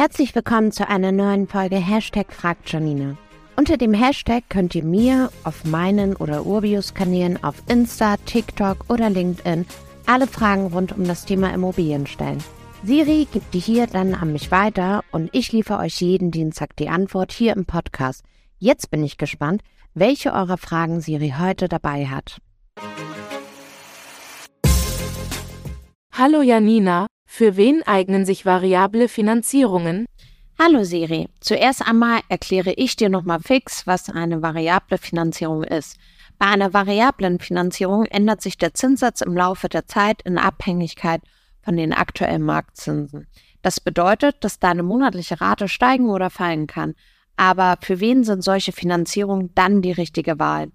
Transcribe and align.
Herzlich 0.00 0.34
willkommen 0.34 0.72
zu 0.72 0.88
einer 0.88 1.12
neuen 1.12 1.46
Folge 1.46 1.76
Hashtag 1.76 2.32
Fragt 2.32 2.72
Janine. 2.72 3.18
Unter 3.56 3.76
dem 3.76 3.92
Hashtag 3.92 4.44
könnt 4.48 4.74
ihr 4.74 4.82
mir 4.82 5.30
auf 5.44 5.66
meinen 5.66 6.16
oder 6.16 6.46
Urbius-Kanälen 6.46 7.44
auf 7.44 7.56
Insta, 7.68 8.16
TikTok 8.24 8.86
oder 8.88 9.10
LinkedIn 9.10 9.66
alle 10.06 10.26
Fragen 10.26 10.68
rund 10.68 10.96
um 10.96 11.04
das 11.04 11.26
Thema 11.26 11.52
Immobilien 11.52 12.06
stellen. 12.06 12.42
Siri 12.82 13.28
gibt 13.30 13.52
die 13.52 13.58
hier 13.58 13.88
dann 13.88 14.14
an 14.14 14.32
mich 14.32 14.50
weiter 14.50 15.04
und 15.12 15.28
ich 15.34 15.52
liefere 15.52 15.80
euch 15.80 16.00
jeden 16.00 16.30
Dienstag 16.30 16.76
die 16.76 16.88
Antwort 16.88 17.30
hier 17.30 17.54
im 17.54 17.66
Podcast. 17.66 18.24
Jetzt 18.56 18.90
bin 18.90 19.04
ich 19.04 19.18
gespannt, 19.18 19.60
welche 19.92 20.32
eurer 20.32 20.56
Fragen 20.56 21.02
Siri 21.02 21.34
heute 21.38 21.68
dabei 21.68 22.06
hat. 22.06 22.38
Hallo 26.16 26.40
Janina, 26.40 27.06
für 27.32 27.56
wen 27.56 27.84
eignen 27.84 28.26
sich 28.26 28.44
variable 28.44 29.06
Finanzierungen? 29.06 30.04
Hallo 30.58 30.82
Siri, 30.82 31.28
zuerst 31.38 31.80
einmal 31.86 32.22
erkläre 32.28 32.72
ich 32.72 32.96
dir 32.96 33.08
nochmal 33.08 33.38
fix, 33.38 33.86
was 33.86 34.10
eine 34.10 34.42
variable 34.42 34.98
Finanzierung 34.98 35.62
ist. 35.62 35.96
Bei 36.40 36.46
einer 36.46 36.74
variablen 36.74 37.38
Finanzierung 37.38 38.06
ändert 38.06 38.42
sich 38.42 38.58
der 38.58 38.74
Zinssatz 38.74 39.20
im 39.20 39.36
Laufe 39.36 39.68
der 39.68 39.86
Zeit 39.86 40.22
in 40.22 40.38
Abhängigkeit 40.38 41.22
von 41.62 41.76
den 41.76 41.92
aktuellen 41.92 42.42
Marktzinsen. 42.42 43.28
Das 43.62 43.78
bedeutet, 43.78 44.38
dass 44.40 44.58
deine 44.58 44.82
monatliche 44.82 45.40
Rate 45.40 45.68
steigen 45.68 46.10
oder 46.10 46.30
fallen 46.30 46.66
kann. 46.66 46.94
Aber 47.36 47.78
für 47.80 48.00
wen 48.00 48.24
sind 48.24 48.42
solche 48.42 48.72
Finanzierungen 48.72 49.54
dann 49.54 49.82
die 49.82 49.92
richtige 49.92 50.40
Wahl? 50.40 50.72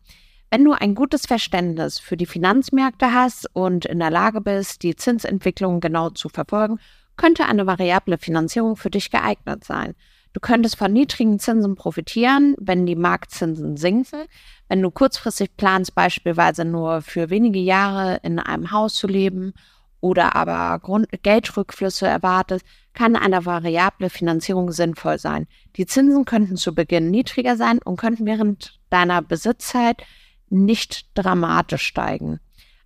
Wenn 0.51 0.63
du 0.63 0.71
ein 0.73 0.95
gutes 0.95 1.25
Verständnis 1.25 1.99
für 1.99 2.17
die 2.17 2.25
Finanzmärkte 2.25 3.13
hast 3.13 3.49
und 3.53 3.85
in 3.85 3.99
der 3.99 4.11
Lage 4.11 4.41
bist, 4.41 4.83
die 4.83 4.95
Zinsentwicklung 4.95 5.79
genau 5.79 6.11
zu 6.11 6.29
verfolgen, 6.29 6.79
könnte 7.17 7.45
eine 7.45 7.65
variable 7.65 8.17
Finanzierung 8.17 8.75
für 8.75 8.89
dich 8.89 9.11
geeignet 9.11 9.63
sein. 9.63 9.95
Du 10.33 10.41
könntest 10.41 10.75
von 10.75 10.91
niedrigen 10.91 11.39
Zinsen 11.39 11.75
profitieren, 11.75 12.55
wenn 12.59 12.85
die 12.85 12.97
Marktzinsen 12.97 13.77
sinken. 13.77 14.25
Wenn 14.67 14.81
du 14.81 14.91
kurzfristig 14.91 15.55
planst, 15.55 15.95
beispielsweise 15.95 16.65
nur 16.65 17.01
für 17.01 17.29
wenige 17.29 17.59
Jahre 17.59 18.19
in 18.21 18.39
einem 18.39 18.71
Haus 18.71 18.95
zu 18.95 19.07
leben 19.07 19.53
oder 20.01 20.35
aber 20.35 20.77
Grund 20.79 21.07
Geldrückflüsse 21.23 22.05
erwartest, 22.05 22.65
kann 22.93 23.15
eine 23.15 23.45
variable 23.45 24.09
Finanzierung 24.09 24.71
sinnvoll 24.73 25.19
sein. 25.19 25.47
Die 25.77 25.85
Zinsen 25.85 26.25
könnten 26.25 26.57
zu 26.57 26.75
Beginn 26.75 27.11
niedriger 27.11 27.55
sein 27.55 27.79
und 27.83 27.95
könnten 27.95 28.25
während 28.25 28.77
deiner 28.89 29.21
Besitzzeit 29.21 30.03
nicht 30.49 31.07
dramatisch 31.15 31.83
steigen. 31.83 32.39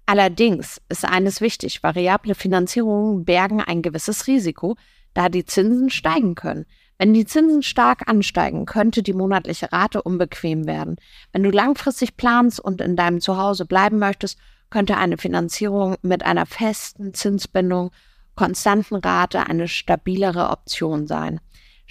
Allerdings 0.05 0.81
ist 0.89 1.05
eines 1.05 1.39
wichtig, 1.39 1.83
variable 1.83 2.33
Finanzierungen 2.33 3.25
bergen 3.25 3.61
ein 3.61 3.81
gewisses 3.81 4.25
Risiko, 4.27 4.75
da 5.13 5.29
die 5.29 5.45
Zinsen 5.45 5.89
steigen 5.89 6.35
können. 6.35 6.65
Wenn 6.97 7.13
die 7.13 7.25
Zinsen 7.25 7.61
stark 7.63 8.09
ansteigen, 8.09 8.65
könnte 8.65 9.03
die 9.03 9.13
monatliche 9.13 9.71
Rate 9.71 10.01
unbequem 10.01 10.65
werden. 10.65 10.97
Wenn 11.31 11.43
du 11.43 11.49
langfristig 11.49 12.17
planst 12.17 12.59
und 12.59 12.81
in 12.81 12.95
deinem 12.95 13.21
Zuhause 13.21 13.65
bleiben 13.65 13.99
möchtest, 13.99 14.37
könnte 14.69 14.97
eine 14.97 15.17
Finanzierung 15.17 15.95
mit 16.01 16.25
einer 16.25 16.45
festen 16.45 17.13
Zinsbindung, 17.13 17.91
konstanten 18.35 18.95
Rate 18.95 19.47
eine 19.47 19.67
stabilere 19.67 20.49
Option 20.49 21.07
sein. 21.07 21.39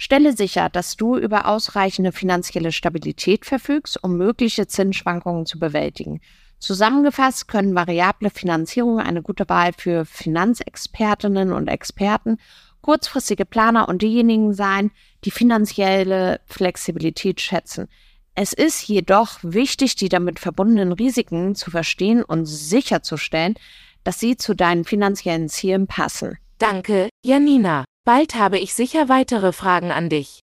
Stelle 0.01 0.31
sicher, 0.31 0.69
dass 0.69 0.95
du 0.95 1.17
über 1.17 1.45
ausreichende 1.45 2.13
finanzielle 2.13 2.71
Stabilität 2.71 3.45
verfügst, 3.45 4.01
um 4.01 4.15
mögliche 4.15 4.65
Zinsschwankungen 4.65 5.45
zu 5.45 5.59
bewältigen. 5.59 6.21
Zusammengefasst 6.57 7.49
können 7.49 7.75
variable 7.75 8.29
Finanzierungen 8.29 9.05
eine 9.05 9.21
gute 9.21 9.47
Wahl 9.49 9.71
für 9.77 10.05
Finanzexpertinnen 10.05 11.51
und 11.51 11.67
Experten 11.67 12.37
kurzfristige 12.81 13.43
Planer 13.43 13.89
und 13.89 14.01
diejenigen 14.01 14.53
sein, 14.53 14.91
die 15.25 15.31
finanzielle 15.31 16.39
Flexibilität 16.45 17.41
schätzen. 17.41 17.89
Es 18.35 18.53
ist 18.53 18.87
jedoch 18.87 19.39
wichtig, 19.41 19.97
die 19.97 20.07
damit 20.07 20.39
verbundenen 20.39 20.93
Risiken 20.93 21.55
zu 21.55 21.71
verstehen 21.71 22.23
und 22.23 22.45
sicherzustellen, 22.45 23.55
dass 24.05 24.21
sie 24.21 24.37
zu 24.37 24.55
deinen 24.55 24.85
finanziellen 24.85 25.49
Zielen 25.49 25.87
passen. 25.87 26.37
Danke, 26.57 27.09
Janina. 27.21 27.83
Bald 28.09 28.33
habe 28.33 28.57
ich 28.57 28.73
sicher 28.73 29.07
weitere 29.07 29.51
Fragen 29.51 29.91
an 29.91 30.09
dich. 30.09 30.39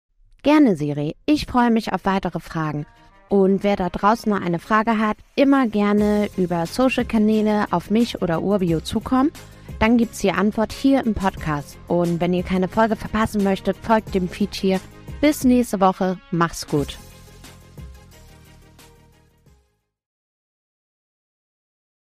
Gerne, 0.43 0.77
Siri. 0.77 1.15
Ich 1.27 1.45
freue 1.45 1.71
mich 1.71 1.93
auf 1.93 2.07
weitere 2.07 2.41
Fragen. 2.41 2.87
Und 3.29 3.63
wer 3.65 3.77
da 3.77 3.91
draußen 3.91 4.33
noch 4.33 4.41
eine 4.41 4.59
Frage 4.59 4.97
hat, 4.97 5.19
immer 5.37 5.67
gerne 5.67 6.31
über 6.39 6.65
Social-Kanäle 6.65 7.67
auf 7.71 7.91
mich 7.91 8.23
oder 8.23 8.41
Urbio 8.41 8.81
zukommen 8.81 9.31
dann 9.79 9.99
gibt's 9.99 10.21
die 10.21 10.33
Antwort 10.33 10.73
hier 10.73 11.05
im 11.05 11.15
Podcast. 11.15 11.77
Und 11.87 12.21
wenn 12.21 12.33
ihr 12.33 12.43
keine 12.43 12.69
Folge 12.69 12.97
verpassen 12.97 13.45
möchtet, 13.45 13.77
folgt 13.77 14.15
dem 14.15 14.29
Feed 14.29 14.55
hier. 14.55 14.81
Bis 15.21 15.45
nächste 15.45 15.81
Woche. 15.81 16.19
Mach's 16.31 16.67
gut. 16.67 16.99